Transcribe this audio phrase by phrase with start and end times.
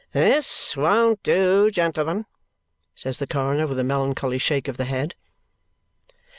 [0.13, 2.25] "This won't do, gentlemen!"
[2.95, 5.13] says the coroner with a melancholy shake of the head.